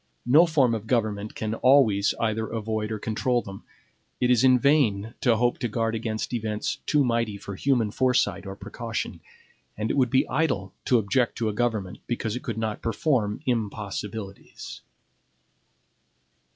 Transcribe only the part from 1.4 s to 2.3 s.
always